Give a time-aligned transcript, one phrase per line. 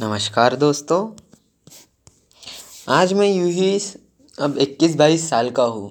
[0.00, 0.98] नमस्कार दोस्तों।
[2.88, 3.78] आज मैं यूँ ही
[4.38, 5.90] अब इक्कीस बाईस साल का हूँ।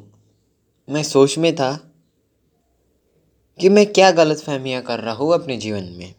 [0.88, 1.72] मैं सोच में था
[3.60, 6.14] कि मैं क्या गलत फहमियाँ कर रहा हूँ अपने जीवन में।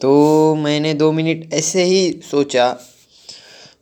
[0.00, 2.68] तो मैंने दो मिनट ऐसे ही सोचा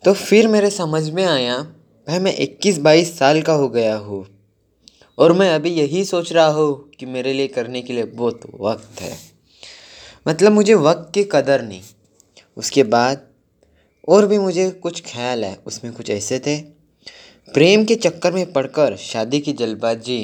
[0.05, 4.25] तो फिर मेरे समझ में आया भाई मैं इक्कीस बाईस साल का हो गया हूँ।
[5.19, 9.01] और मैं अभी यही सोच रहा हूँ कि मेरे लिए करने के लिए बहुत वक्त
[9.01, 9.17] है।
[10.29, 11.83] मतलब मुझे वक्त की कदर नहीं।
[12.57, 13.27] उसके बाद
[14.09, 16.57] और भी मुझे कुछ ख्याल है, उसमें कुछ ऐसे थे।
[17.49, 20.21] प्रेम के चक्कर में पड़कर शादी की जल्दबाजी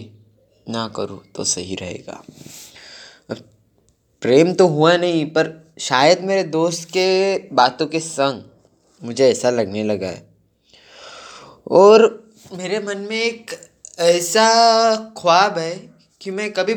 [0.67, 2.23] ना करूँ तो सही रहेगा।
[4.23, 8.43] प्रेम तो हुआ नहीं, पर शायद मेरे दोस्त के बातों के संग
[9.03, 10.27] मुझे ऐसा लगने लगा है।
[11.71, 12.07] और
[12.53, 13.51] मेरे मन में एक
[14.01, 14.47] ऐसा
[15.19, 15.75] ख्वाब है
[16.21, 16.75] कि मैं कभी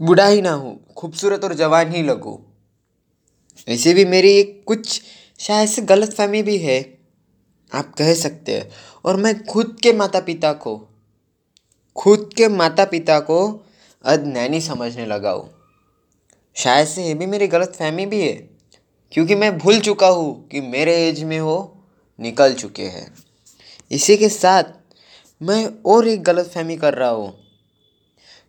[0.00, 2.38] बूढ़ा ही ना हूँ, खूबसूरत और जवान ही लगूँ।
[3.68, 5.02] ऐसे भी मेरी एक कुछ
[5.40, 6.98] शायद से गलत फ़हमी भी है,
[7.72, 8.70] आप कह सकते हैं।
[9.04, 10.76] और मैं खुद के माता पिता को,
[11.96, 13.66] खुद के माता पिता को
[14.04, 15.50] अज्ञानी समझने लगा हूँ।
[16.56, 18.34] शायद से ये भी मेरी गलत फहमी भी है,
[19.12, 21.86] क्योंकि मैं भूल चुका हूँ कि मेरे एज में वो
[22.18, 23.14] निकल चुके हैं।
[23.90, 24.64] इसी के साथ
[25.40, 27.32] मैं और एक गलत फहमी कर रहा हूँ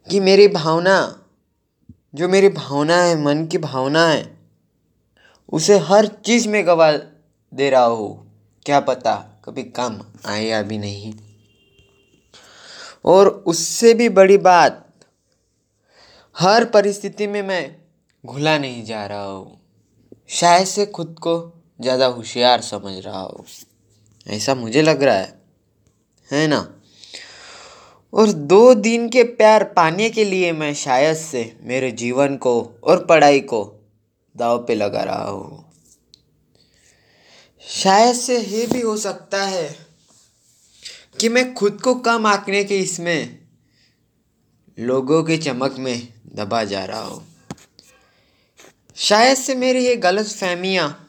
[0.07, 1.25] कि मेरी भावना,
[2.15, 4.40] जो मेरी भावना है, मन की भावना है
[5.51, 6.91] उसे हर चीज़ में गवा
[7.53, 8.31] दे रहा हूँ।
[8.65, 11.13] क्या पता कभी काम आए या भी नहीं।
[13.05, 14.87] और उससे भी बड़ी बात,
[16.39, 17.75] हर परिस्थिति में मैं
[18.25, 19.59] घुला नहीं जा रहा हूँ।
[20.29, 23.45] शायद से खुद को ज़्यादा होशियार समझ रहा हूँ।
[24.27, 25.39] ऐसा मुझे लग रहा है
[26.31, 26.75] है ना?
[28.13, 33.05] और दो दिन के प्यार पाने के लिए मैं शायद से मेरे जीवन को और
[33.05, 33.80] पढ़ाई को
[34.37, 35.71] दाव पे लगा रहा हूँ।
[37.67, 39.87] शायद से ये भी हो सकता है
[41.19, 43.39] कि मैं खुद को कम आंकने के इसमें
[44.79, 47.27] लोगों के चमक में दबा जा रहा हूँ।
[48.95, 51.07] शायद से मेरी ये गलत फहमियाँ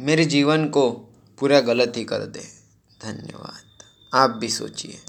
[0.00, 0.90] मेरे जीवन को
[1.38, 2.40] पूरा गलत ही कर दे।
[3.00, 3.62] धन्यवाद।
[4.14, 4.98] आप भी सोचिए।